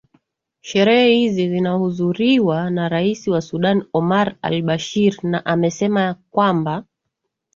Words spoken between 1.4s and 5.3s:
zinahudhuriwa na rais wa sudan omar al bashir